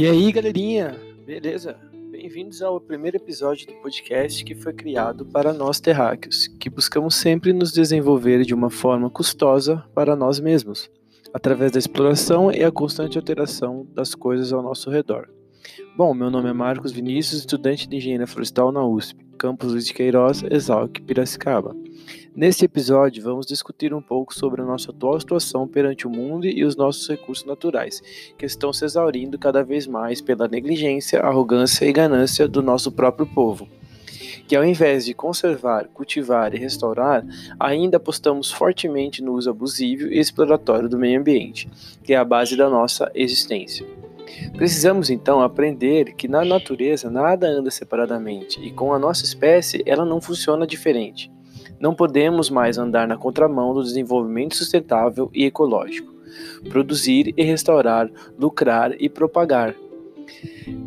[0.00, 0.96] E aí, galerinha?
[1.26, 1.76] Beleza?
[2.10, 7.52] Bem-vindos ao primeiro episódio do podcast que foi criado para nós terráqueos, que buscamos sempre
[7.52, 10.90] nos desenvolver de uma forma custosa para nós mesmos,
[11.34, 15.28] através da exploração e a constante alteração das coisas ao nosso redor.
[15.96, 19.92] Bom, meu nome é Marcos Vinícius, estudante de Engenharia Florestal na USP, campus Luiz de
[19.92, 21.76] Queiroz, Exalc, Piracicaba.
[22.34, 26.64] Neste episódio, vamos discutir um pouco sobre a nossa atual situação perante o mundo e
[26.64, 28.00] os nossos recursos naturais,
[28.38, 33.26] que estão se exaurindo cada vez mais pela negligência, arrogância e ganância do nosso próprio
[33.26, 33.68] povo.
[34.46, 37.24] Que ao invés de conservar, cultivar e restaurar,
[37.58, 41.68] ainda apostamos fortemente no uso abusivo e exploratório do meio ambiente,
[42.02, 43.99] que é a base da nossa existência.
[44.56, 50.04] Precisamos então aprender que na natureza nada anda separadamente e com a nossa espécie ela
[50.04, 51.30] não funciona diferente.
[51.80, 56.12] Não podemos mais andar na contramão do desenvolvimento sustentável e ecológico.
[56.68, 59.74] Produzir e restaurar, lucrar e propagar.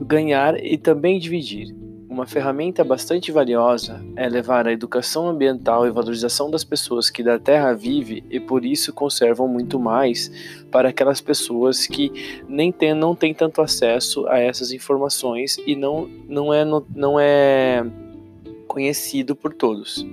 [0.05, 1.82] Ganhar e também dividir.
[2.13, 7.39] Uma ferramenta bastante valiosa é levar a educação ambiental e valorização das pessoas que da
[7.39, 10.31] terra vivem e por isso conservam muito mais
[10.69, 16.07] para aquelas pessoas que nem tem, não têm tanto acesso a essas informações e não,
[16.29, 16.63] não, é,
[16.95, 17.83] não é
[18.67, 20.05] conhecido por todos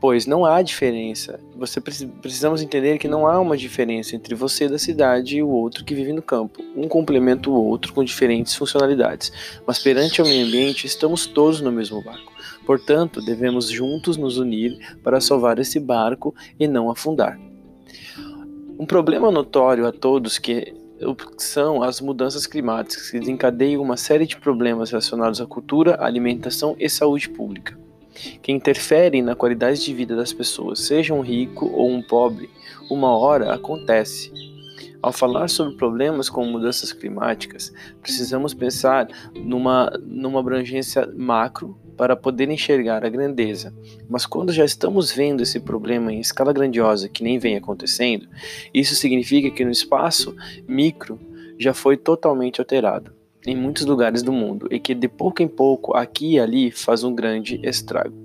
[0.00, 1.40] pois não há diferença.
[1.56, 5.84] Você precisamos entender que não há uma diferença entre você da cidade e o outro
[5.84, 6.62] que vive no campo.
[6.76, 9.32] Um complementa o outro com diferentes funcionalidades,
[9.66, 12.32] mas perante o meio ambiente estamos todos no mesmo barco.
[12.64, 17.38] Portanto, devemos juntos nos unir para salvar esse barco e não afundar.
[18.78, 20.74] Um problema notório a todos que
[21.36, 26.88] são as mudanças climáticas que desencadeiam uma série de problemas relacionados à cultura, alimentação e
[26.88, 27.87] saúde pública
[28.42, 32.50] que interferem na qualidade de vida das pessoas, seja um rico ou um pobre,
[32.90, 34.32] uma hora acontece.
[35.00, 42.50] Ao falar sobre problemas como mudanças climáticas, precisamos pensar numa, numa abrangência macro para poder
[42.50, 43.72] enxergar a grandeza.
[44.08, 48.28] Mas quando já estamos vendo esse problema em escala grandiosa que nem vem acontecendo,
[48.74, 50.34] isso significa que no espaço
[50.66, 51.18] micro
[51.58, 55.96] já foi totalmente alterado em muitos lugares do mundo e que de pouco em pouco,
[55.96, 58.16] aqui e ali, faz um grande estrago.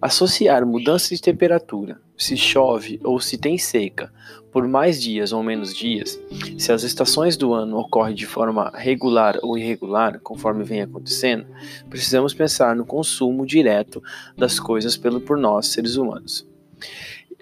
[0.00, 4.12] Associar mudança de temperatura, se chove ou se tem seca,
[4.50, 6.20] por mais dias ou menos dias,
[6.58, 11.46] se as estações do ano ocorrem de forma regular ou irregular, conforme vem acontecendo,
[11.88, 14.02] precisamos pensar no consumo direto
[14.36, 16.46] das coisas pelo por nós, seres humanos.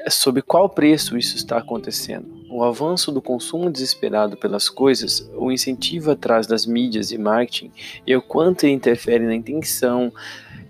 [0.08, 2.39] Sob qual preço isso está acontecendo?
[2.52, 7.70] O avanço do consumo desesperado pelas coisas, o incentivo atrás das mídias e marketing
[8.04, 10.12] e o quanto ele interfere na intenção,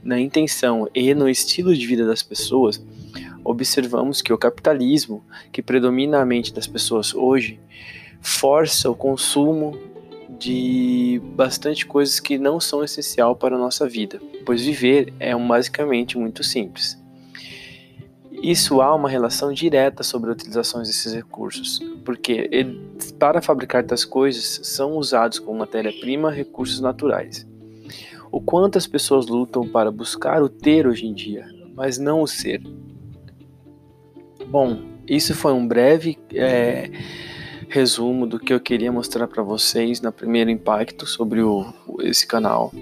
[0.03, 2.85] na intenção e no estilo de vida das pessoas,
[3.43, 7.59] observamos que o capitalismo, que predomina a mente das pessoas hoje,
[8.21, 9.75] força o consumo
[10.39, 16.19] de bastante coisas que não são essencial para a nossa vida, pois viver é basicamente
[16.19, 17.00] muito simples.
[18.43, 22.49] Isso há uma relação direta sobre a utilização desses recursos, porque
[23.19, 27.47] para fabricar tais coisas são usados como matéria-prima recursos naturais.
[28.33, 32.27] O quanto as pessoas lutam para buscar o ter hoje em dia, mas não o
[32.27, 32.63] ser.
[34.49, 36.91] Bom, isso foi um breve é,
[37.69, 42.73] resumo do que eu queria mostrar para vocês na primeiro impacto sobre o, esse canal.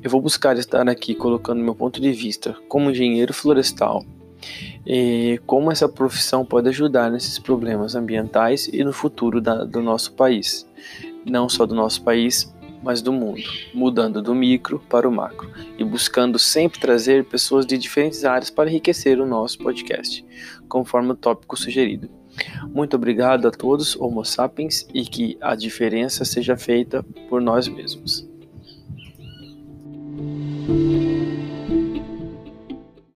[0.00, 4.04] Eu vou buscar estar aqui colocando meu ponto de vista como engenheiro florestal
[4.86, 10.12] e como essa profissão pode ajudar nesses problemas ambientais e no futuro da, do nosso
[10.12, 10.68] país.
[11.24, 12.52] Não só do nosso país,
[12.82, 13.42] mas do mundo,
[13.74, 18.70] mudando do micro para o macro e buscando sempre trazer pessoas de diferentes áreas para
[18.70, 20.24] enriquecer o nosso podcast,
[20.68, 22.08] conforme o tópico sugerido.
[22.72, 28.29] Muito obrigado a todos, Homo sapiens, e que a diferença seja feita por nós mesmos.